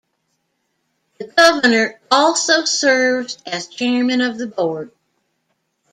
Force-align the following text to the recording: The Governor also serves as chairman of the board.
The 1.19 1.25
Governor 1.27 2.01
also 2.09 2.65
serves 2.65 3.37
as 3.45 3.67
chairman 3.67 4.19
of 4.21 4.39
the 4.39 4.47
board. 4.47 4.91